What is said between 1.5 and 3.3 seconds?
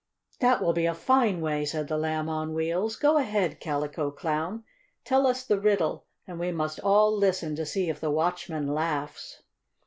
said the Lamb on Wheels. "Go